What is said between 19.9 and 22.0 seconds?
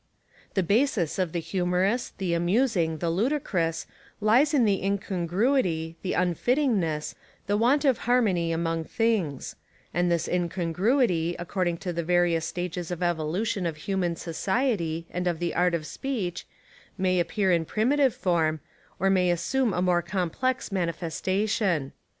complex manifestation.